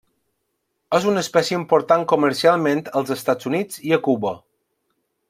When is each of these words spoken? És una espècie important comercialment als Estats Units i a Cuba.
És 0.99 1.05
una 1.11 1.23
espècie 1.25 1.59
important 1.59 2.07
comercialment 2.15 2.83
als 3.01 3.15
Estats 3.19 3.51
Units 3.53 3.83
i 3.91 3.95
a 3.99 4.05
Cuba. 4.09 4.37